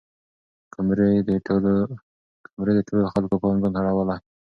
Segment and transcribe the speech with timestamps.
[0.73, 1.71] کمرې د ټولو
[3.13, 4.17] خلکو پام ځان ته اړولی.